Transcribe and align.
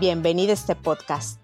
Bienvenido 0.00 0.52
a 0.52 0.54
este 0.54 0.74
podcast. 0.74 1.42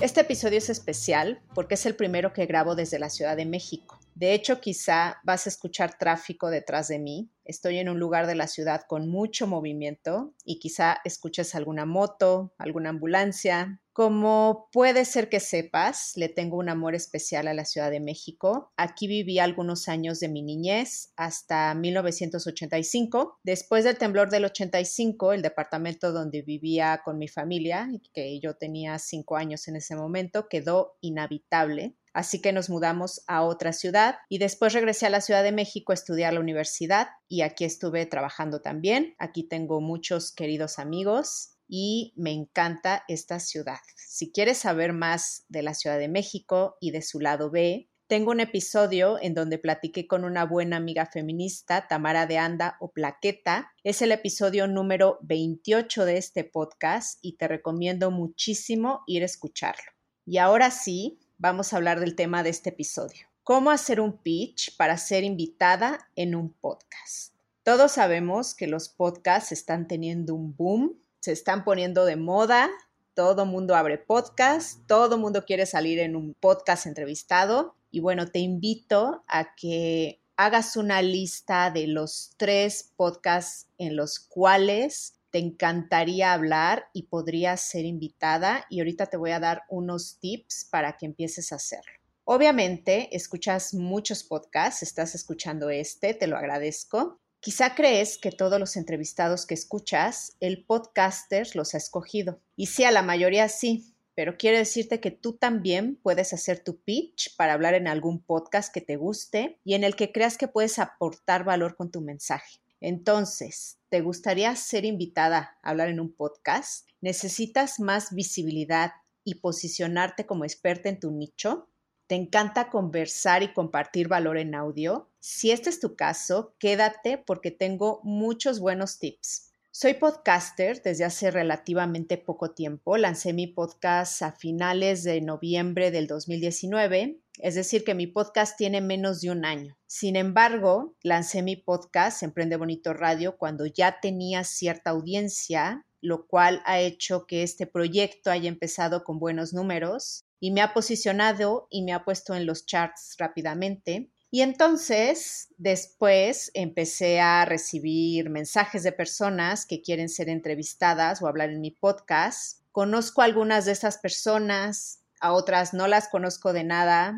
Este 0.00 0.22
episodio 0.22 0.56
es 0.56 0.70
especial 0.70 1.42
porque 1.54 1.74
es 1.74 1.84
el 1.84 1.94
primero 1.94 2.32
que 2.32 2.46
grabo 2.46 2.74
desde 2.74 2.98
la 2.98 3.10
Ciudad 3.10 3.36
de 3.36 3.44
México. 3.44 4.00
De 4.14 4.32
hecho, 4.32 4.58
quizá 4.58 5.18
vas 5.24 5.44
a 5.44 5.50
escuchar 5.50 5.98
tráfico 5.98 6.48
detrás 6.48 6.88
de 6.88 7.00
mí. 7.00 7.28
Estoy 7.46 7.78
en 7.78 7.88
un 7.88 8.00
lugar 8.00 8.26
de 8.26 8.34
la 8.34 8.48
ciudad 8.48 8.82
con 8.88 9.08
mucho 9.08 9.46
movimiento 9.46 10.34
y 10.44 10.58
quizá 10.58 10.98
escuches 11.04 11.54
alguna 11.54 11.86
moto, 11.86 12.52
alguna 12.58 12.90
ambulancia. 12.90 13.80
Como 13.92 14.68
puede 14.72 15.04
ser 15.04 15.28
que 15.28 15.40
sepas, 15.40 16.12
le 16.16 16.28
tengo 16.28 16.58
un 16.58 16.68
amor 16.68 16.94
especial 16.94 17.46
a 17.48 17.54
la 17.54 17.64
Ciudad 17.64 17.90
de 17.90 18.00
México. 18.00 18.72
Aquí 18.76 19.06
viví 19.06 19.38
algunos 19.38 19.88
años 19.88 20.20
de 20.20 20.28
mi 20.28 20.42
niñez 20.42 21.12
hasta 21.16 21.72
1985. 21.74 23.38
Después 23.42 23.84
del 23.84 23.96
temblor 23.96 24.28
del 24.28 24.44
85, 24.44 25.32
el 25.32 25.40
departamento 25.40 26.12
donde 26.12 26.42
vivía 26.42 27.00
con 27.04 27.16
mi 27.16 27.28
familia, 27.28 27.88
que 28.12 28.38
yo 28.40 28.54
tenía 28.56 28.98
cinco 28.98 29.36
años 29.36 29.66
en 29.68 29.76
ese 29.76 29.94
momento, 29.94 30.48
quedó 30.48 30.96
inhabitable 31.00 31.96
Así 32.16 32.40
que 32.40 32.50
nos 32.50 32.70
mudamos 32.70 33.22
a 33.26 33.42
otra 33.42 33.74
ciudad 33.74 34.16
y 34.30 34.38
después 34.38 34.72
regresé 34.72 35.04
a 35.04 35.10
la 35.10 35.20
Ciudad 35.20 35.42
de 35.42 35.52
México 35.52 35.92
a 35.92 35.94
estudiar 35.94 36.32
la 36.32 36.40
universidad 36.40 37.08
y 37.36 37.42
aquí 37.42 37.66
estuve 37.66 38.06
trabajando 38.06 38.62
también. 38.62 39.14
Aquí 39.18 39.42
tengo 39.42 39.82
muchos 39.82 40.32
queridos 40.32 40.78
amigos 40.78 41.58
y 41.68 42.14
me 42.16 42.32
encanta 42.32 43.04
esta 43.08 43.40
ciudad. 43.40 43.80
Si 43.94 44.32
quieres 44.32 44.56
saber 44.56 44.94
más 44.94 45.44
de 45.50 45.62
la 45.62 45.74
Ciudad 45.74 45.98
de 45.98 46.08
México 46.08 46.78
y 46.80 46.92
de 46.92 47.02
su 47.02 47.20
lado 47.20 47.50
B, 47.50 47.90
tengo 48.06 48.30
un 48.30 48.40
episodio 48.40 49.18
en 49.20 49.34
donde 49.34 49.58
platiqué 49.58 50.06
con 50.06 50.24
una 50.24 50.46
buena 50.46 50.78
amiga 50.78 51.04
feminista, 51.04 51.86
Tamara 51.88 52.24
de 52.24 52.38
Anda 52.38 52.78
o 52.80 52.90
Plaqueta. 52.90 53.70
Es 53.84 54.00
el 54.00 54.12
episodio 54.12 54.66
número 54.66 55.18
28 55.20 56.06
de 56.06 56.16
este 56.16 56.44
podcast 56.44 57.18
y 57.20 57.36
te 57.36 57.48
recomiendo 57.48 58.10
muchísimo 58.10 59.02
ir 59.06 59.24
a 59.24 59.26
escucharlo. 59.26 59.92
Y 60.24 60.38
ahora 60.38 60.70
sí, 60.70 61.20
vamos 61.36 61.74
a 61.74 61.76
hablar 61.76 62.00
del 62.00 62.16
tema 62.16 62.42
de 62.42 62.48
este 62.48 62.70
episodio. 62.70 63.26
¿Cómo 63.46 63.70
hacer 63.70 64.00
un 64.00 64.18
pitch 64.18 64.76
para 64.76 64.98
ser 64.98 65.22
invitada 65.22 66.10
en 66.16 66.34
un 66.34 66.52
podcast? 66.52 67.32
Todos 67.62 67.92
sabemos 67.92 68.56
que 68.56 68.66
los 68.66 68.88
podcasts 68.88 69.52
están 69.52 69.86
teniendo 69.86 70.34
un 70.34 70.56
boom, 70.56 70.98
se 71.20 71.30
están 71.30 71.62
poniendo 71.62 72.04
de 72.04 72.16
moda, 72.16 72.68
todo 73.14 73.46
mundo 73.46 73.76
abre 73.76 73.98
podcast, 73.98 74.84
todo 74.88 75.16
mundo 75.16 75.44
quiere 75.44 75.64
salir 75.64 76.00
en 76.00 76.16
un 76.16 76.34
podcast 76.34 76.86
entrevistado 76.86 77.76
y 77.92 78.00
bueno, 78.00 78.26
te 78.26 78.40
invito 78.40 79.22
a 79.28 79.54
que 79.54 80.20
hagas 80.36 80.76
una 80.76 81.00
lista 81.00 81.70
de 81.70 81.86
los 81.86 82.32
tres 82.38 82.94
podcasts 82.96 83.68
en 83.78 83.94
los 83.94 84.18
cuales 84.18 85.20
te 85.30 85.38
encantaría 85.38 86.32
hablar 86.32 86.88
y 86.92 87.04
podrías 87.04 87.60
ser 87.60 87.84
invitada 87.84 88.66
y 88.68 88.80
ahorita 88.80 89.06
te 89.06 89.16
voy 89.16 89.30
a 89.30 89.38
dar 89.38 89.62
unos 89.68 90.18
tips 90.18 90.66
para 90.68 90.96
que 90.96 91.06
empieces 91.06 91.52
a 91.52 91.56
hacerlo. 91.56 92.05
Obviamente, 92.28 93.14
escuchas 93.14 93.72
muchos 93.72 94.24
podcasts, 94.24 94.82
estás 94.82 95.14
escuchando 95.14 95.70
este, 95.70 96.12
te 96.12 96.26
lo 96.26 96.36
agradezco. 96.36 97.20
Quizá 97.38 97.76
crees 97.76 98.18
que 98.18 98.32
todos 98.32 98.58
los 98.58 98.76
entrevistados 98.76 99.46
que 99.46 99.54
escuchas, 99.54 100.36
el 100.40 100.64
podcaster 100.64 101.54
los 101.54 101.74
ha 101.74 101.78
escogido. 101.78 102.40
Y 102.56 102.66
sí, 102.66 102.82
a 102.82 102.90
la 102.90 103.02
mayoría 103.02 103.48
sí, 103.48 103.94
pero 104.16 104.36
quiero 104.36 104.58
decirte 104.58 104.98
que 104.98 105.12
tú 105.12 105.34
también 105.34 106.00
puedes 106.02 106.32
hacer 106.32 106.58
tu 106.64 106.80
pitch 106.80 107.36
para 107.36 107.52
hablar 107.52 107.74
en 107.74 107.86
algún 107.86 108.20
podcast 108.20 108.74
que 108.74 108.80
te 108.80 108.96
guste 108.96 109.60
y 109.62 109.74
en 109.74 109.84
el 109.84 109.94
que 109.94 110.10
creas 110.10 110.36
que 110.36 110.48
puedes 110.48 110.80
aportar 110.80 111.44
valor 111.44 111.76
con 111.76 111.92
tu 111.92 112.00
mensaje. 112.00 112.58
Entonces, 112.80 113.78
¿te 113.88 114.00
gustaría 114.00 114.56
ser 114.56 114.84
invitada 114.84 115.58
a 115.62 115.70
hablar 115.70 115.90
en 115.90 116.00
un 116.00 116.12
podcast? 116.12 116.88
¿Necesitas 117.00 117.78
más 117.78 118.12
visibilidad 118.12 118.94
y 119.22 119.36
posicionarte 119.36 120.26
como 120.26 120.44
experta 120.44 120.88
en 120.88 120.98
tu 120.98 121.12
nicho? 121.12 121.68
¿Te 122.06 122.14
encanta 122.14 122.70
conversar 122.70 123.42
y 123.42 123.52
compartir 123.52 124.06
valor 124.06 124.38
en 124.38 124.54
audio? 124.54 125.10
Si 125.18 125.50
este 125.50 125.70
es 125.70 125.80
tu 125.80 125.96
caso, 125.96 126.54
quédate 126.60 127.18
porque 127.18 127.50
tengo 127.50 128.00
muchos 128.04 128.60
buenos 128.60 129.00
tips. 129.00 129.50
Soy 129.72 129.94
podcaster 129.94 130.80
desde 130.82 131.04
hace 131.04 131.32
relativamente 131.32 132.16
poco 132.16 132.52
tiempo. 132.52 132.96
Lancé 132.96 133.32
mi 133.32 133.48
podcast 133.48 134.22
a 134.22 134.30
finales 134.30 135.02
de 135.02 135.20
noviembre 135.20 135.90
del 135.90 136.06
2019, 136.06 137.18
es 137.40 137.56
decir, 137.56 137.82
que 137.82 137.96
mi 137.96 138.06
podcast 138.06 138.56
tiene 138.56 138.80
menos 138.80 139.20
de 139.20 139.32
un 139.32 139.44
año. 139.44 139.76
Sin 139.88 140.14
embargo, 140.14 140.94
lancé 141.02 141.42
mi 141.42 141.56
podcast 141.56 142.22
Emprende 142.22 142.56
Bonito 142.56 142.94
Radio 142.94 143.36
cuando 143.36 143.66
ya 143.66 143.98
tenía 144.00 144.44
cierta 144.44 144.90
audiencia, 144.90 145.84
lo 146.00 146.28
cual 146.28 146.62
ha 146.66 146.78
hecho 146.78 147.26
que 147.26 147.42
este 147.42 147.66
proyecto 147.66 148.30
haya 148.30 148.48
empezado 148.48 149.02
con 149.02 149.18
buenos 149.18 149.52
números 149.52 150.25
y 150.40 150.50
me 150.50 150.60
ha 150.60 150.74
posicionado 150.74 151.68
y 151.70 151.82
me 151.82 151.92
ha 151.92 152.04
puesto 152.04 152.34
en 152.34 152.46
los 152.46 152.66
charts 152.66 153.16
rápidamente. 153.18 154.10
Y 154.30 154.42
entonces, 154.42 155.48
después 155.56 156.50
empecé 156.54 157.20
a 157.20 157.44
recibir 157.44 158.28
mensajes 158.28 158.82
de 158.82 158.92
personas 158.92 159.66
que 159.66 159.80
quieren 159.80 160.08
ser 160.08 160.28
entrevistadas 160.28 161.22
o 161.22 161.28
hablar 161.28 161.50
en 161.50 161.60
mi 161.60 161.70
podcast. 161.70 162.60
Conozco 162.72 163.22
a 163.22 163.24
algunas 163.24 163.64
de 163.64 163.72
estas 163.72 163.98
personas, 163.98 165.00
a 165.20 165.32
otras 165.32 165.72
no 165.72 165.86
las 165.86 166.08
conozco 166.08 166.52
de 166.52 166.64
nada, 166.64 167.12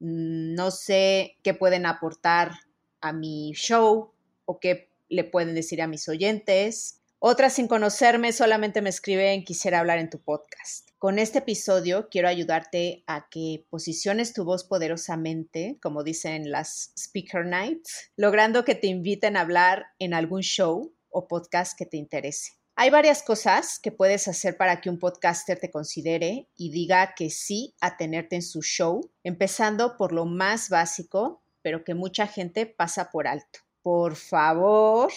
mm, 0.00 0.54
no 0.54 0.70
sé 0.70 1.38
qué 1.42 1.54
pueden 1.54 1.86
aportar 1.86 2.52
a 3.00 3.12
mi 3.12 3.52
show 3.54 4.12
o 4.44 4.60
qué 4.60 4.90
le 5.08 5.24
pueden 5.24 5.54
decir 5.54 5.80
a 5.80 5.86
mis 5.86 6.08
oyentes. 6.08 6.97
Otras 7.20 7.54
sin 7.54 7.66
conocerme 7.66 8.32
solamente 8.32 8.80
me 8.80 8.90
escriben 8.90 9.42
quisiera 9.42 9.80
hablar 9.80 9.98
en 9.98 10.08
tu 10.08 10.20
podcast. 10.20 10.90
Con 10.98 11.18
este 11.18 11.38
episodio 11.38 12.08
quiero 12.08 12.28
ayudarte 12.28 13.02
a 13.08 13.28
que 13.28 13.66
posiciones 13.70 14.32
tu 14.32 14.44
voz 14.44 14.62
poderosamente, 14.62 15.78
como 15.82 16.04
dicen 16.04 16.52
las 16.52 16.92
Speaker 16.96 17.44
Nights, 17.44 18.12
logrando 18.16 18.64
que 18.64 18.76
te 18.76 18.86
inviten 18.86 19.36
a 19.36 19.40
hablar 19.40 19.86
en 19.98 20.14
algún 20.14 20.42
show 20.42 20.94
o 21.10 21.26
podcast 21.26 21.76
que 21.76 21.86
te 21.86 21.96
interese. 21.96 22.52
Hay 22.76 22.90
varias 22.90 23.24
cosas 23.24 23.80
que 23.80 23.90
puedes 23.90 24.28
hacer 24.28 24.56
para 24.56 24.80
que 24.80 24.88
un 24.88 25.00
podcaster 25.00 25.58
te 25.58 25.72
considere 25.72 26.48
y 26.56 26.70
diga 26.70 27.14
que 27.16 27.30
sí 27.30 27.74
a 27.80 27.96
tenerte 27.96 28.36
en 28.36 28.42
su 28.42 28.62
show, 28.62 29.10
empezando 29.24 29.96
por 29.96 30.12
lo 30.12 30.24
más 30.24 30.68
básico, 30.68 31.42
pero 31.62 31.82
que 31.82 31.94
mucha 31.94 32.28
gente 32.28 32.66
pasa 32.66 33.10
por 33.10 33.26
alto. 33.26 33.58
Por 33.82 34.14
favor, 34.14 35.10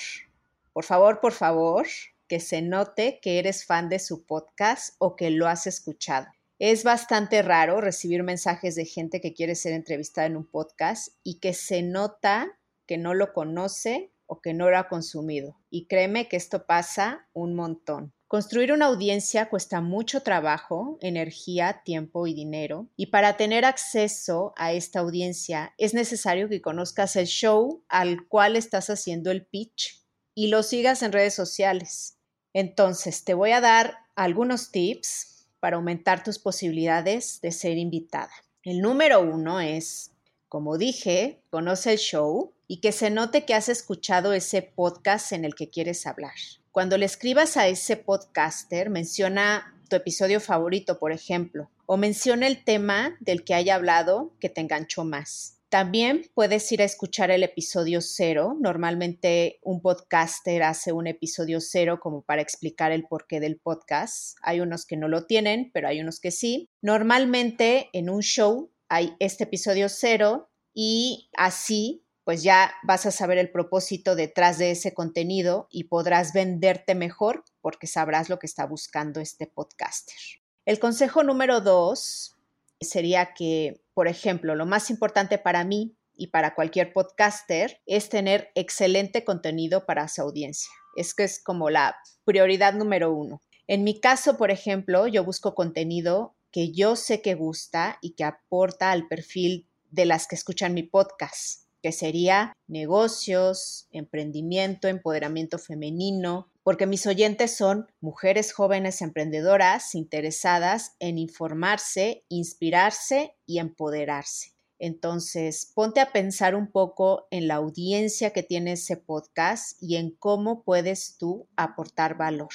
por 0.73 0.85
favor, 0.85 1.19
por 1.19 1.33
favor, 1.33 1.87
que 2.27 2.39
se 2.39 2.61
note 2.61 3.19
que 3.21 3.39
eres 3.39 3.65
fan 3.65 3.89
de 3.89 3.99
su 3.99 4.25
podcast 4.25 4.95
o 4.99 5.15
que 5.15 5.29
lo 5.31 5.47
has 5.47 5.67
escuchado. 5.67 6.27
Es 6.59 6.83
bastante 6.83 7.41
raro 7.41 7.81
recibir 7.81 8.23
mensajes 8.23 8.75
de 8.75 8.85
gente 8.85 9.19
que 9.19 9.33
quiere 9.33 9.55
ser 9.55 9.73
entrevistada 9.73 10.27
en 10.27 10.37
un 10.37 10.45
podcast 10.45 11.09
y 11.23 11.39
que 11.39 11.53
se 11.53 11.81
nota 11.81 12.57
que 12.85 12.97
no 12.97 13.13
lo 13.13 13.33
conoce 13.33 14.13
o 14.27 14.39
que 14.39 14.53
no 14.53 14.69
lo 14.69 14.77
ha 14.77 14.87
consumido. 14.87 15.57
Y 15.69 15.87
créeme 15.87 16.29
que 16.29 16.37
esto 16.37 16.65
pasa 16.65 17.27
un 17.33 17.53
montón. 17.53 18.13
Construir 18.27 18.71
una 18.71 18.85
audiencia 18.85 19.49
cuesta 19.49 19.81
mucho 19.81 20.23
trabajo, 20.23 20.97
energía, 21.01 21.81
tiempo 21.83 22.27
y 22.27 22.33
dinero. 22.33 22.87
Y 22.95 23.07
para 23.07 23.35
tener 23.35 23.65
acceso 23.65 24.53
a 24.55 24.71
esta 24.71 25.01
audiencia 25.01 25.73
es 25.77 25.93
necesario 25.93 26.47
que 26.47 26.61
conozcas 26.61 27.17
el 27.17 27.25
show 27.25 27.83
al 27.89 28.25
cual 28.29 28.55
estás 28.55 28.89
haciendo 28.89 29.31
el 29.31 29.45
pitch 29.45 30.00
y 30.35 30.47
lo 30.47 30.63
sigas 30.63 31.03
en 31.03 31.11
redes 31.11 31.33
sociales. 31.33 32.17
Entonces, 32.53 33.23
te 33.23 33.33
voy 33.33 33.51
a 33.51 33.61
dar 33.61 33.97
algunos 34.15 34.71
tips 34.71 35.47
para 35.59 35.77
aumentar 35.77 36.23
tus 36.23 36.39
posibilidades 36.39 37.39
de 37.41 37.51
ser 37.51 37.77
invitada. 37.77 38.31
El 38.63 38.81
número 38.81 39.21
uno 39.21 39.59
es, 39.59 40.11
como 40.49 40.77
dije, 40.77 41.41
conoce 41.49 41.93
el 41.93 41.97
show 41.97 42.53
y 42.67 42.81
que 42.81 42.91
se 42.91 43.09
note 43.09 43.45
que 43.45 43.53
has 43.53 43.69
escuchado 43.69 44.33
ese 44.33 44.61
podcast 44.61 45.31
en 45.31 45.45
el 45.45 45.55
que 45.55 45.69
quieres 45.69 46.05
hablar. 46.05 46.33
Cuando 46.71 46.97
le 46.97 47.05
escribas 47.05 47.57
a 47.57 47.67
ese 47.67 47.97
podcaster, 47.97 48.89
menciona 48.89 49.77
tu 49.89 49.95
episodio 49.95 50.39
favorito, 50.39 50.99
por 50.99 51.11
ejemplo, 51.11 51.69
o 51.85 51.97
menciona 51.97 52.47
el 52.47 52.63
tema 52.63 53.17
del 53.19 53.43
que 53.43 53.53
haya 53.53 53.75
hablado 53.75 54.33
que 54.39 54.49
te 54.49 54.61
enganchó 54.61 55.03
más. 55.03 55.57
También 55.71 56.29
puedes 56.33 56.69
ir 56.73 56.81
a 56.81 56.85
escuchar 56.85 57.31
el 57.31 57.43
episodio 57.43 58.01
cero. 58.01 58.57
Normalmente 58.59 59.61
un 59.63 59.81
podcaster 59.81 60.63
hace 60.63 60.91
un 60.91 61.07
episodio 61.07 61.61
cero 61.61 62.01
como 62.01 62.23
para 62.23 62.41
explicar 62.41 62.91
el 62.91 63.07
porqué 63.07 63.39
del 63.39 63.57
podcast. 63.57 64.35
Hay 64.41 64.59
unos 64.59 64.85
que 64.85 64.97
no 64.97 65.07
lo 65.07 65.27
tienen, 65.27 65.71
pero 65.73 65.87
hay 65.87 66.01
unos 66.01 66.19
que 66.19 66.31
sí. 66.31 66.69
Normalmente 66.81 67.89
en 67.93 68.09
un 68.09 68.21
show 68.21 68.69
hay 68.89 69.15
este 69.19 69.45
episodio 69.45 69.87
cero 69.87 70.49
y 70.73 71.29
así 71.37 72.03
pues 72.25 72.43
ya 72.43 72.73
vas 72.83 73.05
a 73.05 73.11
saber 73.11 73.37
el 73.37 73.49
propósito 73.49 74.15
detrás 74.15 74.57
de 74.57 74.71
ese 74.71 74.93
contenido 74.93 75.69
y 75.71 75.85
podrás 75.85 76.33
venderte 76.33 76.95
mejor 76.95 77.45
porque 77.61 77.87
sabrás 77.87 78.27
lo 78.27 78.39
que 78.39 78.47
está 78.47 78.65
buscando 78.65 79.21
este 79.21 79.47
podcaster. 79.47 80.17
El 80.65 80.79
consejo 80.79 81.23
número 81.23 81.61
dos 81.61 82.35
sería 82.81 83.33
que, 83.33 83.80
por 83.93 84.07
ejemplo, 84.07 84.55
lo 84.55 84.65
más 84.65 84.89
importante 84.89 85.37
para 85.37 85.63
mí 85.63 85.95
y 86.13 86.27
para 86.27 86.55
cualquier 86.55 86.93
podcaster 86.93 87.81
es 87.85 88.09
tener 88.09 88.51
excelente 88.55 89.23
contenido 89.23 89.85
para 89.85 90.07
su 90.07 90.21
audiencia. 90.21 90.71
Es 90.95 91.13
que 91.13 91.23
es 91.23 91.41
como 91.43 91.69
la 91.69 91.95
prioridad 92.25 92.73
número 92.73 93.13
uno. 93.13 93.41
En 93.67 93.83
mi 93.83 93.99
caso, 93.99 94.37
por 94.37 94.51
ejemplo, 94.51 95.07
yo 95.07 95.23
busco 95.23 95.55
contenido 95.55 96.35
que 96.51 96.71
yo 96.71 96.95
sé 96.95 97.21
que 97.21 97.35
gusta 97.35 97.97
y 98.01 98.11
que 98.11 98.25
aporta 98.25 98.91
al 98.91 99.07
perfil 99.07 99.67
de 99.89 100.05
las 100.05 100.27
que 100.27 100.35
escuchan 100.35 100.73
mi 100.73 100.83
podcast, 100.83 101.63
que 101.81 101.91
sería 101.91 102.53
negocios, 102.67 103.87
emprendimiento, 103.91 104.87
empoderamiento 104.87 105.57
femenino, 105.57 106.50
porque 106.63 106.85
mis 106.85 107.07
oyentes 107.07 107.55
son 107.55 107.87
mujeres 107.99 108.53
jóvenes 108.53 109.01
emprendedoras 109.01 109.95
interesadas 109.95 110.95
en 110.99 111.17
informarse, 111.17 112.25
inspirarse 112.29 113.35
y 113.45 113.59
empoderarse. 113.59 114.53
Entonces, 114.79 115.71
ponte 115.75 115.99
a 115.99 116.11
pensar 116.11 116.55
un 116.55 116.71
poco 116.71 117.27
en 117.29 117.47
la 117.47 117.55
audiencia 117.55 118.31
que 118.31 118.41
tiene 118.41 118.73
ese 118.73 118.97
podcast 118.97 119.77
y 119.79 119.97
en 119.97 120.11
cómo 120.11 120.63
puedes 120.63 121.17
tú 121.19 121.47
aportar 121.55 122.17
valor. 122.17 122.49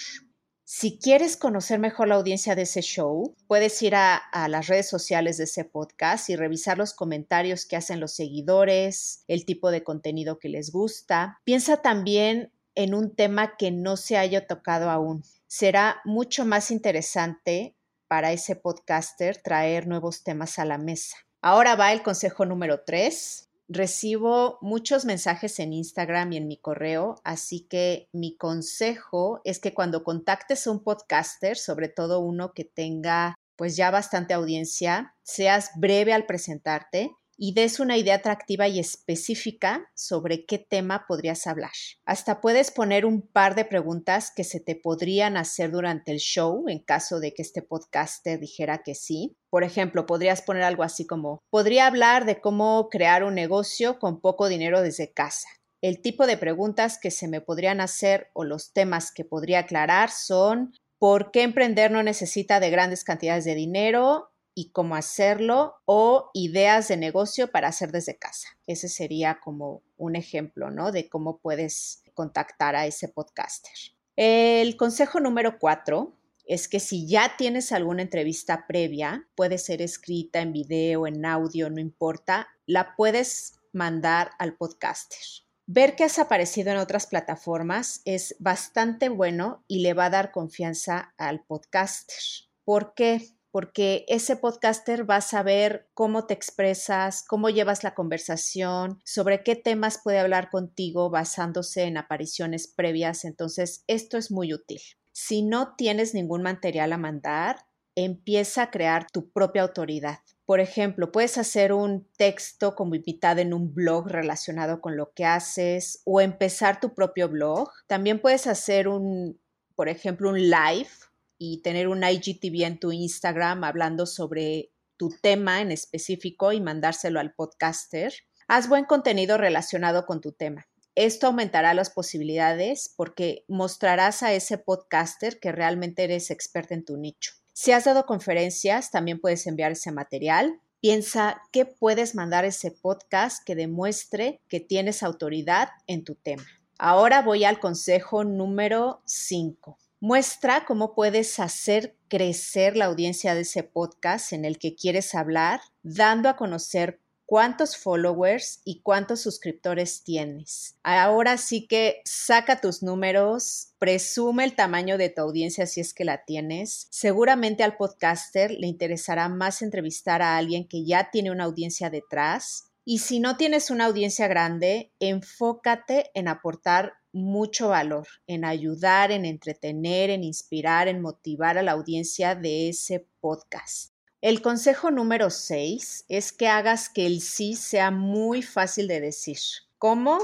Si 0.69 0.99
quieres 0.99 1.37
conocer 1.37 1.79
mejor 1.79 2.09
la 2.09 2.17
audiencia 2.17 2.57
de 2.57 2.63
ese 2.63 2.81
show, 2.83 3.37
puedes 3.47 3.81
ir 3.83 3.95
a, 3.95 4.21
las 4.49 4.67
redes 4.67 4.89
sociales 4.89 5.37
de 5.37 5.45
ese 5.45 5.65
podcast 5.65 6.29
y 6.29 6.35
revisar 6.35 6.77
los 6.77 6.93
comentarios 6.93 7.67
que 7.67 7.77
hacen 7.77 8.01
los 8.01 8.17
seguidores, 8.17 9.23
el 9.29 9.45
tipo 9.45 9.71
de 9.71 9.85
contenido 9.85 10.41
que 10.41 10.49
les 10.49 10.73
gusta. 10.73 11.39
Piensa 11.45 11.83
también 11.83 12.51
en 12.77 12.95
un 12.95 13.17
tema 13.17 13.57
que 13.57 13.73
no 13.73 13.97
se 13.97 14.17
haya 14.17 14.47
tocado 14.47 14.91
aún. 14.91 15.25
Será 15.49 16.01
mucho 16.05 16.45
más 16.45 16.71
interesante 16.71 17.75
para 18.07 18.33
ese 18.33 18.55
podcaster 18.55 19.43
traer 19.43 19.89
nuevos 19.89 20.23
temas 20.23 20.59
a 20.59 20.65
la 20.65 20.79
mesa. 20.79 21.17
Ahora 21.43 21.75
va 21.75 21.93
el 21.93 22.03
consejo 22.03 22.47
número 22.47 22.83
tres. 22.85 23.49
Recibo 23.69 24.59
muchos 24.61 25.05
mensajes 25.05 25.59
en 25.59 25.73
Instagram 25.73 26.33
y 26.33 26.37
en 26.37 26.47
mi 26.47 26.57
correo, 26.57 27.17
así 27.25 27.67
que 27.69 28.09
mi 28.13 28.37
consejo 28.37 29.41
es 29.43 29.59
que 29.59 29.75
cuando 29.75 30.05
contactes 30.05 30.67
a 30.67 30.71
un 30.71 30.85
podcaster, 30.85 31.57
sobre 31.57 31.89
todo 31.89 32.21
uno 32.21 32.53
que 32.53 32.65
tenga 32.65 33.35
pues 33.57 33.75
ya 33.75 33.91
bastante 33.91 34.35
audiencia, 34.35 35.15
seas 35.25 35.71
breve 35.77 36.13
al 36.13 36.27
presentarte 36.27 37.11
y 37.37 37.55
des 37.55 37.81
una 37.81 37.97
idea 37.97 38.17
atractiva 38.17 38.69
y 38.69 38.79
específica 38.79 39.91
sobre 39.95 40.47
qué 40.47 40.59
tema 40.59 41.05
podrías 41.07 41.47
hablar. 41.47 41.73
Hasta 42.05 42.41
puedes 42.41 42.71
poner 42.71 43.05
un 43.05 43.23
par 43.23 43.55
de 43.55 43.65
preguntas 43.65 44.33
que 44.35 44.45
se 44.45 44.61
te 44.61 44.77
podrían 44.77 45.37
hacer 45.37 45.71
durante 45.71 46.13
el 46.13 46.19
show 46.19 46.65
en 46.69 46.79
caso 46.79 47.21
de 47.21 47.35
que 47.35 47.43
este 47.43 47.63
podcast 47.63 48.23
te 48.23 48.39
dijera 48.39 48.83
que 48.83 48.95
sí. 48.95 49.37
Por 49.51 49.65
ejemplo, 49.65 50.07
podrías 50.07 50.43
poner 50.43 50.63
algo 50.63 50.83
así 50.83 51.07
como, 51.07 51.41
podría 51.51 51.87
hablar 51.87 52.25
de 52.25 52.41
cómo 52.41 52.89
crear 52.91 53.25
un 53.25 53.35
negocio 53.35 53.99
con 53.99 54.21
poco 54.21 54.49
dinero 54.49 54.83
desde 54.83 55.13
casa. 55.13 55.49
El 55.83 56.01
tipo 56.01 56.27
de 56.27 56.39
preguntas 56.39 56.99
que 57.01 57.11
se 57.11 57.29
me 57.29 57.41
podrían 57.41 57.81
hacer 57.81 58.29
o 58.33 58.45
los 58.45 58.73
temas 58.73 59.13
que 59.13 59.25
podría 59.25 59.61
aclarar 59.61 60.11
son 60.11 60.73
¿por 60.99 61.31
qué 61.31 61.43
emprender 61.43 61.91
no 61.91 62.03
necesita 62.03 62.61
de 62.61 62.71
grandes 62.71 63.05
cantidades 63.05 63.45
de 63.45 63.55
dinero? 63.55 64.31
Y 64.59 64.71
cómo 64.71 64.97
hacerlo 64.97 65.75
o 65.85 66.31
ideas 66.33 66.89
de 66.89 66.97
negocio 66.97 67.53
para 67.53 67.69
hacer 67.69 67.93
desde 67.93 68.17
casa. 68.17 68.49
Ese 68.67 68.89
sería 68.89 69.39
como 69.39 69.83
un 69.99 70.17
ejemplo, 70.17 70.71
¿no? 70.71 70.93
De 70.93 71.11
cómo 71.11 71.39
puedes 71.39 72.03
contactar 72.15 72.75
a 72.75 72.87
ese 72.87 73.07
podcaster. 73.07 73.75
El 74.17 74.79
consejo 74.79 75.21
número 75.21 75.59
cuatro 75.59 76.17
es 76.47 76.69
que 76.69 76.81
si 76.81 77.07
ya 77.07 77.37
tienes 77.37 77.71
alguna 77.71 78.01
entrevista 78.01 78.67
previa, 78.67 79.29
puede 79.35 79.59
ser 79.59 79.83
escrita 79.83 80.41
en 80.41 80.55
video, 80.55 81.07
en 81.07 81.27
audio, 81.27 81.69
no 81.69 81.79
importa, 81.79 82.49
la 82.65 82.97
puedes 82.97 83.61
mandar 83.75 84.31
al 84.39 84.57
podcaster. 84.57 85.21
Ver 85.67 85.97
que 85.97 86.05
has 86.05 86.19
aparecido 86.19 86.71
en 86.71 86.79
otras 86.79 87.07
plataformas 87.07 88.01
es 88.07 88.37
bastante 88.39 89.11
bueno 89.11 89.65
y 89.69 89.81
le 89.81 89.93
va 89.93 90.07
a 90.07 90.11
dar 90.11 90.33
confianza 90.33 91.13
al 91.19 91.45
podcaster. 91.45 92.17
¿Por 92.65 92.95
qué? 92.95 93.36
Porque 93.57 94.05
ese 94.09 94.37
podcaster 94.37 95.09
va 95.09 95.17
a 95.17 95.21
saber 95.23 95.89
cómo 95.95 96.27
te 96.27 96.35
expresas, 96.35 97.25
cómo 97.27 97.49
llevas 97.49 97.85
la 97.85 97.95
conversación, 97.95 99.01
sobre 99.03 99.43
qué 99.43 99.57
temas 99.57 99.99
puede 100.05 100.19
hablar 100.19 100.51
contigo 100.51 101.09
basándose 101.09 101.85
en 101.85 101.97
apariciones 101.97 102.69
previas. 102.69 103.25
Entonces, 103.25 103.83
esto 103.87 104.19
es 104.19 104.31
muy 104.31 104.53
útil. 104.53 104.83
Si 105.13 105.41
no 105.41 105.75
tienes 105.75 106.13
ningún 106.13 106.43
material 106.43 106.93
a 106.93 106.99
mandar, 106.99 107.61
empieza 107.95 108.65
a 108.65 108.71
crear 108.71 109.07
tu 109.11 109.31
propia 109.31 109.63
autoridad. 109.63 110.19
Por 110.45 110.61
ejemplo, 110.61 111.11
puedes 111.11 111.39
hacer 111.39 111.73
un 111.73 112.07
texto 112.19 112.75
como 112.75 112.95
invitada 112.95 113.41
en 113.41 113.55
un 113.55 113.73
blog 113.73 114.09
relacionado 114.09 114.83
con 114.83 114.99
lo 114.99 115.15
que 115.15 115.25
haces 115.25 116.03
o 116.05 116.21
empezar 116.21 116.79
tu 116.79 116.95
propio 116.95 117.31
blog. 117.31 117.71
También 117.87 118.21
puedes 118.21 118.47
hacer 118.47 118.87
un, 118.87 119.41
por 119.75 119.89
ejemplo, 119.89 120.29
un 120.29 120.43
live 120.43 120.91
y 121.39 121.63
tener 121.63 121.89
un 121.89 122.03
IGTV 122.03 122.65
en 122.65 122.79
tu 122.79 122.93
Instagram 122.93 123.65
hablando 123.65 124.07
sobre 124.07 124.71
tu 124.97 125.11
tema 125.21 125.61
en 125.61 125.73
específico 125.73 126.53
y 126.53 126.61
mandárselo 126.61 127.21
al 127.21 127.35
podcaster. 127.35 128.13
Haz 128.49 128.69
buen 128.69 128.85
contenido 128.85 129.37
relacionado 129.37 130.07
con 130.07 130.21
tu 130.21 130.33
tema. 130.33 130.67
Esto 130.95 131.27
aumentará 131.27 131.75
las 131.75 131.91
posibilidades 131.91 132.95
porque 132.97 133.45
mostrarás 133.49 134.23
a 134.23 134.33
ese 134.33 134.57
podcaster 134.57 135.39
que 135.39 135.53
realmente 135.53 136.05
eres 136.05 136.31
experta 136.31 136.75
en 136.75 136.85
tu 136.85 136.97
nicho. 136.97 137.33
Si 137.53 137.73
has 137.73 137.85
dado 137.85 138.07
conferencias, 138.07 138.91
también 138.91 139.21
puedes 139.21 139.47
enviar 139.47 139.73
ese 139.73 139.93
material. 139.93 140.61
Piensa 140.81 141.43
qué 141.53 141.67
puedes 141.67 142.15
mandar 142.15 142.45
ese 142.45 142.71
podcast 142.71 143.45
que 143.45 143.55
demuestre 143.55 144.41
que 144.49 144.61
tienes 144.61 145.03
autoridad 145.03 145.69
en 145.87 146.05
tu 146.05 146.15
tema. 146.15 146.47
Ahora 146.79 147.23
voy 147.23 147.45
al 147.45 147.59
consejo 147.59 148.25
número 148.25 149.03
5. 149.05 149.79
Muestra 150.09 150.65
cómo 150.67 150.95
puedes 150.95 151.41
hacer 151.41 151.97
crecer 152.07 152.77
la 152.77 152.85
audiencia 152.85 153.35
de 153.35 153.41
ese 153.41 153.65
podcast 153.65 154.33
en 154.33 154.45
el 154.45 154.57
que 154.61 154.77
quieres 154.77 155.17
hablar, 155.17 155.61
dando 155.83 156.29
a 156.29 156.37
conocer 156.37 157.01
cuántos 157.25 157.77
followers 157.77 158.61
y 158.65 158.83
cuántos 158.83 159.21
suscriptores 159.21 160.05
tienes. 160.05 160.77
Ahora 160.85 161.39
sí 161.39 161.67
que 161.67 162.03
saca 162.05 162.61
tus 162.61 162.85
números, 162.85 163.73
presume 163.81 164.45
el 164.45 164.55
tamaño 164.55 164.97
de 164.97 165.09
tu 165.09 165.23
audiencia 165.23 165.67
si 165.67 165.81
es 165.81 165.93
que 165.93 166.05
la 166.05 166.25
tienes. 166.25 166.87
Seguramente 166.93 167.65
al 167.65 167.77
podcaster 167.77 168.53
le 168.53 168.69
interesará 168.69 169.29
más 169.29 169.61
entrevistar 169.61 170.23
a 170.23 170.37
alguien 170.37 170.69
que 170.69 170.85
ya 170.85 171.11
tiene 171.11 171.33
una 171.33 171.43
audiencia 171.43 171.91
detrás. 171.91 172.71
Y 172.85 172.99
si 172.99 173.19
no 173.19 173.37
tienes 173.37 173.71
una 173.71 173.87
audiencia 173.87 174.29
grande, 174.29 174.93
enfócate 175.01 176.13
en 176.15 176.29
aportar 176.29 176.93
mucho 177.17 177.69
valor 177.69 178.07
en 178.27 178.45
ayudar, 178.45 179.11
en 179.11 179.25
entretener, 179.25 180.11
en 180.11 180.23
inspirar, 180.23 180.87
en 180.87 181.01
motivar 181.01 181.57
a 181.57 181.63
la 181.63 181.73
audiencia 181.73 182.35
de 182.35 182.69
ese 182.69 183.09
podcast. 183.21 183.93
El 184.21 184.43
consejo 184.43 184.91
número 184.91 185.31
6 185.31 186.05
es 186.09 186.33
que 186.33 186.49
hagas 186.49 186.89
que 186.89 187.07
el 187.07 187.21
sí 187.21 187.55
sea 187.55 187.91
muy 187.91 188.43
fácil 188.43 188.87
de 188.87 189.01
decir. 189.01 189.39
¿Cómo? 189.79 190.19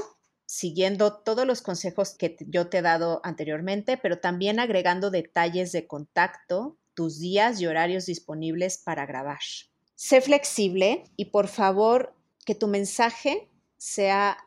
Siguiendo 0.45 1.13
todos 1.13 1.47
los 1.47 1.61
consejos 1.61 2.13
que 2.13 2.35
yo 2.47 2.67
te 2.69 2.79
he 2.79 2.81
dado 2.81 3.21
anteriormente, 3.23 3.97
pero 3.97 4.19
también 4.19 4.59
agregando 4.59 5.09
detalles 5.09 5.71
de 5.71 5.87
contacto, 5.87 6.77
tus 6.93 7.19
días 7.19 7.59
y 7.59 7.65
horarios 7.65 8.05
disponibles 8.05 8.77
para 8.77 9.05
grabar. 9.05 9.39
Sé 9.95 10.21
flexible 10.21 11.05
y 11.15 11.25
por 11.25 11.47
favor 11.47 12.15
que 12.45 12.55
tu 12.55 12.67
mensaje 12.67 13.49
sea 13.77 14.37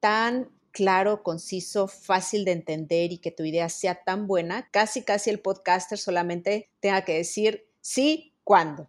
tan 0.00 0.50
claro, 0.78 1.24
conciso, 1.24 1.88
fácil 1.88 2.44
de 2.44 2.52
entender 2.52 3.10
y 3.10 3.18
que 3.18 3.32
tu 3.32 3.42
idea 3.42 3.68
sea 3.68 4.04
tan 4.04 4.28
buena, 4.28 4.70
casi 4.70 5.02
casi 5.02 5.28
el 5.28 5.40
podcaster 5.40 5.98
solamente 5.98 6.70
tenga 6.78 7.04
que 7.04 7.14
decir 7.14 7.66
sí, 7.80 8.32
cuándo. 8.44 8.88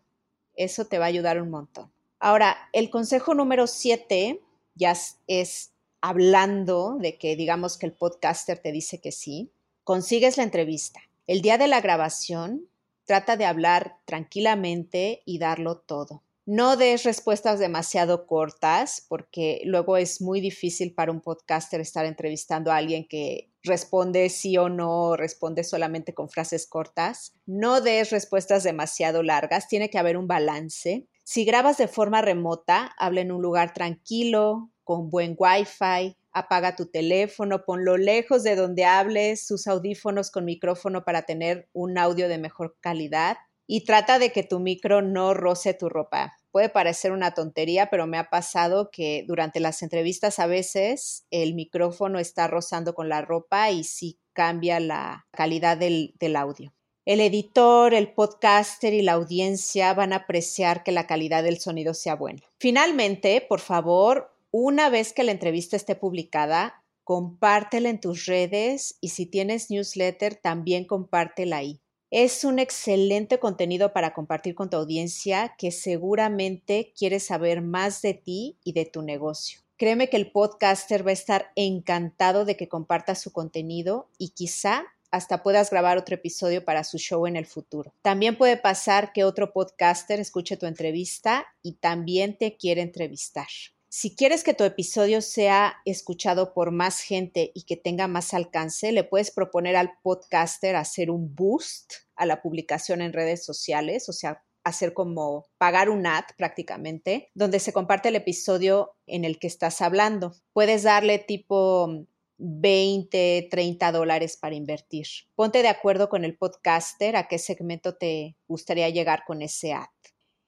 Eso 0.54 0.86
te 0.86 1.00
va 1.00 1.06
a 1.06 1.08
ayudar 1.08 1.42
un 1.42 1.50
montón. 1.50 1.92
Ahora, 2.20 2.56
el 2.74 2.92
consejo 2.92 3.34
número 3.34 3.66
siete 3.66 4.40
ya 4.76 4.94
es 5.26 5.72
hablando 6.00 6.98
de 7.00 7.18
que 7.18 7.36
digamos 7.36 7.80
que 7.80 7.88
el 7.88 7.94
podcaster 7.94 8.60
te 8.60 8.72
dice 8.72 9.02
que 9.02 9.12
sí, 9.12 9.52
consigues 9.84 10.38
la 10.38 10.44
entrevista. 10.44 11.02
El 11.26 11.42
día 11.42 11.58
de 11.58 11.68
la 11.68 11.82
grabación, 11.82 12.70
trata 13.06 13.36
de 13.36 13.46
hablar 13.46 13.98
tranquilamente 14.06 15.24
y 15.26 15.40
darlo 15.40 15.80
todo. 15.80 16.22
No 16.52 16.78
des 16.78 17.04
respuestas 17.04 17.60
demasiado 17.60 18.26
cortas 18.26 19.06
porque 19.08 19.62
luego 19.66 19.98
es 19.98 20.20
muy 20.20 20.42
difícil 20.42 20.96
para 20.96 21.12
un 21.12 21.22
podcaster 21.22 21.80
estar 21.80 22.08
entrevistando 22.08 22.72
a 22.72 22.78
alguien 22.78 23.08
que 23.08 23.52
responde 23.62 24.30
sí 24.30 24.58
o 24.58 24.68
no, 24.68 25.16
responde 25.16 25.64
solamente 25.64 26.16
con 26.16 26.28
frases 26.28 26.66
cortas. 26.66 27.36
No 27.46 27.82
des 27.82 28.10
respuestas 28.10 28.64
demasiado 28.64 29.22
largas, 29.22 29.68
tiene 29.68 29.92
que 29.92 30.00
haber 30.00 30.18
un 30.18 30.26
balance. 30.26 31.08
Si 31.24 31.46
grabas 31.46 31.78
de 31.78 31.88
forma 31.88 32.24
remota, 32.24 32.96
habla 32.98 33.22
en 33.22 33.32
un 33.32 33.44
lugar 33.44 33.76
tranquilo, 33.76 34.72
con 34.84 35.12
buen 35.12 35.36
wifi, 35.38 36.18
apaga 36.32 36.76
tu 36.76 36.88
teléfono, 36.88 37.64
ponlo 37.64 37.96
lejos 37.96 38.42
de 38.42 38.56
donde 38.56 38.86
hables, 38.86 39.46
sus 39.46 39.68
audífonos 39.68 40.32
con 40.32 40.46
micrófono 40.46 41.06
para 41.06 41.28
tener 41.28 41.70
un 41.74 42.00
audio 42.00 42.28
de 42.28 42.40
mejor 42.40 42.76
calidad 42.80 43.38
y 43.68 43.86
trata 43.86 44.18
de 44.18 44.32
que 44.32 44.42
tu 44.42 44.60
micro 44.60 45.04
no 45.04 45.36
roce 45.36 45.76
tu 45.76 45.90
ropa. 45.90 46.39
Puede 46.52 46.70
parecer 46.70 47.12
una 47.12 47.34
tontería, 47.34 47.90
pero 47.90 48.08
me 48.08 48.18
ha 48.18 48.30
pasado 48.30 48.90
que 48.92 49.24
durante 49.28 49.60
las 49.60 49.82
entrevistas 49.84 50.40
a 50.40 50.48
veces 50.48 51.26
el 51.30 51.54
micrófono 51.54 52.20
está 52.20 52.48
rozando 52.48 52.94
con 52.96 53.10
la 53.10 53.22
ropa 53.22 53.70
y 53.72 53.84
sí 53.84 54.20
cambia 54.34 54.80
la 54.80 55.28
calidad 55.32 55.78
del, 55.78 56.16
del 56.20 56.36
audio. 56.36 56.74
El 57.06 57.22
editor, 57.22 57.94
el 57.94 58.14
podcaster 58.14 58.94
y 58.94 59.02
la 59.02 59.14
audiencia 59.14 59.94
van 59.94 60.14
a 60.14 60.18
apreciar 60.18 60.84
que 60.84 60.92
la 60.92 61.08
calidad 61.08 61.44
del 61.44 61.60
sonido 61.60 61.94
sea 61.94 62.16
buena. 62.16 62.42
Finalmente, 62.60 63.46
por 63.48 63.60
favor, 63.60 64.32
una 64.52 64.90
vez 64.90 65.14
que 65.14 65.24
la 65.24 65.32
entrevista 65.32 65.76
esté 65.76 65.96
publicada, 65.96 66.84
compártela 67.04 67.90
en 67.90 68.00
tus 68.00 68.26
redes 68.28 68.98
y 69.02 69.10
si 69.10 69.26
tienes 69.26 69.72
newsletter, 69.72 70.36
también 70.36 70.86
compártela 70.86 71.58
ahí. 71.58 71.82
Es 72.12 72.44
un 72.44 72.58
excelente 72.58 73.38
contenido 73.38 73.94
para 73.94 74.16
compartir 74.16 74.56
con 74.56 74.72
tu 74.72 74.78
audiencia 74.78 75.54
que 75.60 75.70
seguramente 75.70 76.92
quiere 76.98 77.20
saber 77.20 77.62
más 77.62 78.02
de 78.02 78.16
ti 78.16 78.58
y 78.64 78.74
de 78.74 78.86
tu 78.86 79.04
negocio. 79.04 79.62
Créeme 79.78 80.10
que 80.10 80.18
el 80.18 80.32
podcaster 80.32 81.06
va 81.06 81.12
a 81.12 81.14
estar 81.14 81.52
encantado 81.56 82.46
de 82.46 82.58
que 82.58 82.68
compartas 82.68 83.22
su 83.22 83.32
contenido 83.32 84.10
y 84.18 84.30
quizá 84.30 84.86
hasta 85.12 85.44
puedas 85.44 85.70
grabar 85.70 86.00
otro 86.00 86.16
episodio 86.16 86.66
para 86.66 86.84
su 86.84 86.98
show 86.98 87.28
en 87.28 87.36
el 87.36 87.46
futuro. 87.46 87.94
También 88.02 88.40
puede 88.40 88.58
pasar 88.58 89.14
que 89.14 89.24
otro 89.24 89.54
podcaster 89.54 90.20
escuche 90.20 90.58
tu 90.58 90.66
entrevista 90.66 91.46
y 91.62 91.74
también 91.74 92.38
te 92.40 92.58
quiere 92.58 92.82
entrevistar. 92.82 93.48
Si 93.92 94.16
quieres 94.16 94.44
que 94.44 94.54
tu 94.54 94.64
episodio 94.66 95.20
sea 95.20 95.78
escuchado 95.84 96.54
por 96.54 96.70
más 96.70 97.02
gente 97.02 97.52
y 97.56 97.64
que 97.64 97.76
tenga 97.76 98.08
más 98.08 98.36
alcance, 98.36 98.92
le 98.92 99.04
puedes 99.04 99.32
proponer 99.32 99.76
al 99.76 99.94
podcaster 100.04 100.76
hacer 100.76 101.10
un 101.10 101.34
boost 101.34 101.94
a 102.16 102.28
la 102.28 102.44
publicación 102.44 103.02
en 103.02 103.14
redes 103.14 103.44
sociales, 103.44 104.08
o 104.08 104.14
sea, 104.14 104.44
hacer 104.64 104.94
como 104.94 105.48
pagar 105.58 105.90
un 105.90 106.06
ad 106.06 106.26
prácticamente, 106.38 107.32
donde 107.34 107.60
se 107.60 107.74
comparte 107.74 108.10
el 108.10 108.16
episodio 108.16 108.92
en 109.08 109.26
el 109.26 109.40
que 109.40 109.48
estás 109.48 109.82
hablando. 109.82 110.36
Puedes 110.54 110.84
darle 110.84 111.18
tipo 111.18 112.06
20, 112.38 113.48
30 113.50 113.92
dólares 113.92 114.38
para 114.38 114.54
invertir. 114.54 115.08
Ponte 115.34 115.64
de 115.64 115.68
acuerdo 115.68 116.10
con 116.10 116.26
el 116.26 116.38
podcaster 116.38 117.16
a 117.16 117.28
qué 117.28 117.40
segmento 117.40 117.96
te 117.96 118.38
gustaría 118.48 118.90
llegar 118.90 119.24
con 119.26 119.42
ese 119.42 119.74
ad. 119.74 119.88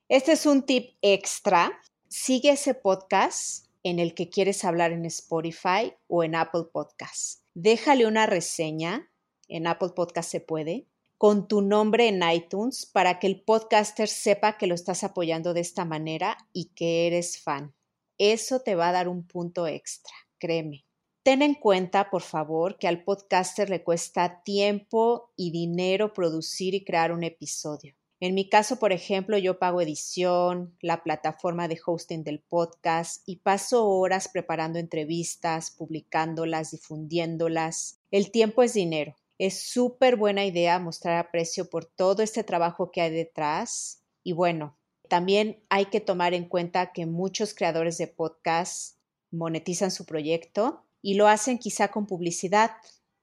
Este 0.09 0.33
es 0.33 0.45
un 0.45 0.63
tip 0.63 0.91
extra 1.01 1.71
sigue 2.11 2.51
ese 2.51 2.73
podcast 2.73 3.67
en 3.83 3.97
el 3.97 4.13
que 4.13 4.29
quieres 4.29 4.65
hablar 4.65 4.91
en 4.91 5.05
Spotify 5.05 5.93
o 6.07 6.25
en 6.25 6.35
Apple 6.35 6.65
Podcasts. 6.71 7.41
Déjale 7.53 8.05
una 8.05 8.25
reseña, 8.25 9.09
en 9.47 9.65
Apple 9.65 9.91
Podcast 9.95 10.29
se 10.29 10.41
puede, 10.41 10.87
con 11.17 11.47
tu 11.47 11.61
nombre 11.61 12.09
en 12.09 12.21
iTunes 12.29 12.85
para 12.85 13.17
que 13.17 13.27
el 13.27 13.41
podcaster 13.41 14.09
sepa 14.09 14.57
que 14.57 14.67
lo 14.67 14.75
estás 14.75 15.05
apoyando 15.05 15.53
de 15.53 15.61
esta 15.61 15.85
manera 15.85 16.37
y 16.51 16.73
que 16.75 17.07
eres 17.07 17.41
fan. 17.41 17.73
Eso 18.17 18.59
te 18.59 18.75
va 18.75 18.89
a 18.89 18.91
dar 18.91 19.07
un 19.07 19.25
punto 19.25 19.65
extra, 19.65 20.13
créeme. 20.37 20.83
Ten 21.23 21.41
en 21.41 21.53
cuenta, 21.53 22.09
por 22.09 22.23
favor, 22.23 22.77
que 22.77 22.89
al 22.89 23.05
podcaster 23.05 23.69
le 23.69 23.83
cuesta 23.83 24.43
tiempo 24.43 25.31
y 25.37 25.51
dinero 25.51 26.11
producir 26.11 26.73
y 26.73 26.83
crear 26.83 27.13
un 27.13 27.23
episodio. 27.23 27.95
En 28.21 28.35
mi 28.35 28.47
caso, 28.47 28.77
por 28.77 28.93
ejemplo, 28.93 29.35
yo 29.39 29.57
pago 29.57 29.81
edición, 29.81 30.77
la 30.79 31.01
plataforma 31.01 31.67
de 31.67 31.79
hosting 31.83 32.23
del 32.23 32.39
podcast 32.39 33.23
y 33.25 33.37
paso 33.37 33.89
horas 33.89 34.29
preparando 34.31 34.77
entrevistas, 34.77 35.71
publicándolas, 35.71 36.69
difundiéndolas. 36.69 37.99
El 38.11 38.29
tiempo 38.29 38.61
es 38.61 38.75
dinero. 38.75 39.15
Es 39.39 39.63
súper 39.63 40.17
buena 40.17 40.45
idea 40.45 40.77
mostrar 40.77 41.17
aprecio 41.17 41.67
por 41.67 41.85
todo 41.85 42.21
este 42.21 42.43
trabajo 42.43 42.91
que 42.91 43.01
hay 43.01 43.09
detrás. 43.09 44.03
Y 44.23 44.33
bueno, 44.33 44.77
también 45.09 45.63
hay 45.69 45.85
que 45.87 45.99
tomar 45.99 46.35
en 46.35 46.45
cuenta 46.45 46.91
que 46.93 47.07
muchos 47.07 47.55
creadores 47.55 47.97
de 47.97 48.05
podcast 48.05 48.97
monetizan 49.31 49.89
su 49.89 50.05
proyecto 50.05 50.83
y 51.01 51.15
lo 51.15 51.27
hacen 51.27 51.57
quizá 51.57 51.87
con 51.87 52.05
publicidad, 52.05 52.69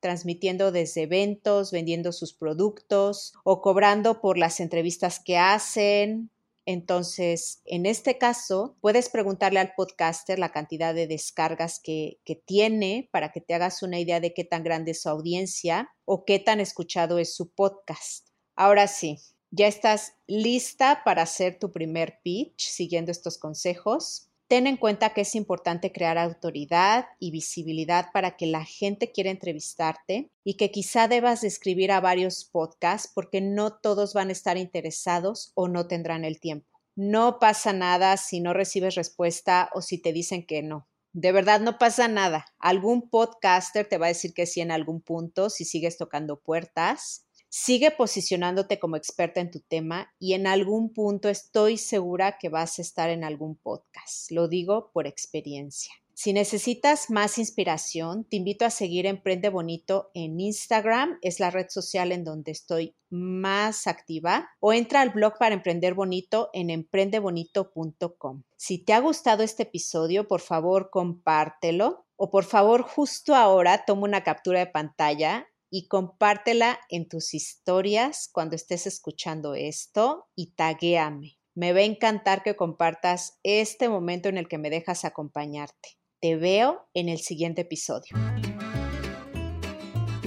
transmitiendo 0.01 0.73
desde 0.73 1.03
eventos, 1.03 1.73
vendiendo 1.73 2.13
sus 2.13 2.35
productos 2.35 3.33
o 3.45 3.61
cobrando 3.61 4.21
por 4.21 4.39
las 4.39 4.61
entrevistas 4.61 5.21
que 5.21 5.37
hacen. 5.39 6.31
Entonces, 6.67 7.63
en 7.65 7.87
este 7.87 8.19
caso, 8.19 8.77
puedes 8.83 9.09
preguntarle 9.09 9.59
al 9.59 9.73
podcaster 9.75 10.39
la 10.39 10.53
cantidad 10.53 10.95
de 10.95 11.07
descargas 11.07 11.81
que, 11.83 12.21
tiene 12.45 13.09
para 13.11 13.33
que 13.33 13.41
te 13.41 13.55
hagas 13.55 13.83
una 13.83 13.99
idea 13.99 14.21
de 14.21 14.35
qué 14.35 14.45
tan 14.45 14.65
grande 14.65 14.91
es 14.91 15.01
su 15.01 15.09
audiencia 15.09 15.89
o 16.05 16.27
qué 16.27 16.39
tan 16.39 16.61
escuchado 16.61 17.19
es 17.19 17.35
su 17.35 17.49
podcast. 17.55 18.29
Ahora 18.55 18.87
sí, 18.87 19.19
ya 19.51 19.67
estás 19.67 20.13
lista 20.27 21.01
para 21.07 21.23
hacer 21.23 21.59
tu 21.59 21.73
primer 21.73 22.21
pitch 22.23 22.69
siguiendo 22.69 23.13
estos 23.13 23.39
consejos. 23.39 24.28
Ten 24.49 24.67
en 24.67 24.79
cuenta 24.79 25.11
que 25.11 25.21
es 25.21 25.35
importante 25.35 25.93
crear 25.93 26.17
autoridad 26.17 27.05
y 27.19 27.31
visibilidad 27.31 28.07
para 28.15 28.39
que 28.39 28.47
la 28.47 28.65
gente 28.65 29.13
quiera 29.13 29.31
entrevistarte 29.31 30.31
y 30.43 30.55
que 30.55 30.71
quizá 30.71 31.07
debas 31.07 31.45
escribir 31.45 31.93
a 31.93 32.01
varios 32.01 32.47
podcasts 32.47 33.13
porque 33.15 33.43
no 33.43 33.75
todos 33.75 34.15
van 34.15 34.31
a 34.31 34.33
estar 34.33 34.57
interesados 34.57 35.53
o 35.55 35.69
no 35.69 35.87
tendrán 35.87 36.25
el 36.25 36.41
tiempo. 36.41 36.81
No 36.97 37.39
pasa 37.39 37.75
nada 37.75 38.17
si 38.17 38.41
no 38.41 38.55
recibes 38.55 38.95
respuesta 38.95 39.69
o 39.75 39.83
si 39.83 39.99
te 39.99 40.15
dicen 40.15 40.47
que 40.47 40.63
no. 40.63 40.89
De 41.13 41.31
verdad 41.31 41.61
no 41.61 41.77
pasa 41.77 42.09
nada. 42.09 42.47
Algún 42.59 43.11
podcaster 43.11 43.87
te 43.87 43.99
va 43.99 44.07
a 44.07 44.09
decir 44.09 44.33
que 44.33 44.47
sí 44.47 44.63
en 44.63 44.71
algún 44.71 45.03
punto 45.03 45.51
si 45.51 45.67
sigues 45.67 45.99
tocando 45.99 46.41
puertas 46.41 47.28
Sigue 47.51 47.91
posicionándote 47.91 48.79
como 48.79 48.97
experta 48.97 49.41
en 49.41 49.51
tu 49.51 49.61
tema 49.61 50.13
y 50.19 50.35
en 50.35 50.47
algún 50.47 50.93
punto 50.93 51.29
estoy 51.29 51.79
segura 51.79 52.39
que 52.39 52.51
vas 52.51 52.79
a 52.79 52.83
estar 52.83 53.09
en 53.09 53.25
algún 53.25 53.57
podcast. 53.57 54.31
Lo 54.31 54.49
digo 54.49 54.91
por 54.93 55.07
experiencia. 55.07 55.93
Si 56.21 56.33
necesitas 56.33 57.11
más 57.11 57.39
inspiración, 57.39 58.25
te 58.25 58.37
invito 58.37 58.65
a 58.65 58.71
seguir 58.71 59.07
Emprende 59.07 59.51
Bonito 59.51 60.11
en 60.15 60.41
Instagram, 60.41 61.17
es 61.23 61.39
la 61.39 61.53
red 61.53 61.67
social 61.69 62.11
en 62.11 62.25
donde 62.25 62.51
estoy 62.51 62.97
más 63.09 63.87
activa, 63.87 64.51
o 64.59 64.73
entra 64.73 65.01
al 65.01 65.11
blog 65.11 65.39
para 65.39 65.55
Emprender 65.55 65.95
Bonito 65.95 66.51
en 66.53 66.71
emprendebonito.com. 66.71 68.43
Si 68.57 68.79
te 68.79 68.95
ha 68.95 68.99
gustado 68.99 69.45
este 69.45 69.63
episodio, 69.63 70.27
por 70.27 70.41
favor 70.41 70.91
compártelo 70.91 72.05
o 72.17 72.31
por 72.31 72.43
favor 72.43 72.83
justo 72.83 73.37
ahora 73.37 73.85
toma 73.87 74.03
una 74.03 74.25
captura 74.25 74.59
de 74.59 74.67
pantalla 74.67 75.47
y 75.71 75.89
compártela 75.89 76.79
en 76.89 77.09
tus 77.09 77.35
historias 77.35 78.29
cuando 78.33 78.57
estés 78.57 78.87
escuchando 78.87 79.55
esto 79.55 80.29
y 80.35 80.53
taguéame. 80.53 81.39
Me 81.55 81.73
va 81.73 81.81
a 81.81 81.85
encantar 81.85 82.43
que 82.43 82.57
compartas 82.57 83.39
este 83.43 83.89
momento 83.89 84.29
en 84.29 84.39
el 84.39 84.49
que 84.49 84.59
me 84.59 84.71
dejas 84.71 85.05
acompañarte. 85.05 85.99
Te 86.21 86.37
veo 86.37 86.89
en 86.95 87.09
el 87.09 87.19
siguiente 87.19 87.63
episodio. 87.63 88.17